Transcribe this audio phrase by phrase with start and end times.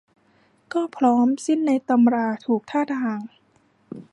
[0.73, 3.19] ก็พร้อมสิ้นในตำราถูกท่าทาง